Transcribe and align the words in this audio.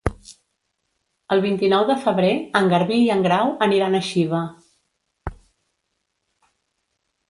El 1.35 1.43
vint-i-nou 1.43 1.85
de 1.91 1.97
febrer 2.07 2.33
en 2.61 2.71
Garbí 2.73 2.99
i 3.03 3.13
en 3.19 3.23
Grau 3.29 3.55
aniran 3.69 4.01
a 4.01 4.05
Xiva. 4.11 4.43